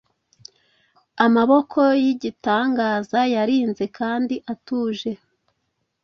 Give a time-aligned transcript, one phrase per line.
[1.25, 5.11] Amaboko yigitangaza yarinze kandi atuje